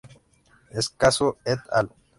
[0.71, 1.91] Escaso "et al.